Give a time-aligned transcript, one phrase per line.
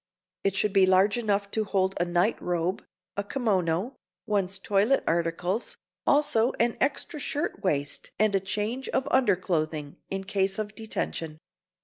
[0.43, 2.81] It should be large enough to hold a nightrobe,
[3.15, 5.77] a kimono, one's toilet articles,
[6.07, 11.37] also an extra shirt waist and a change of underclothing in case of detention.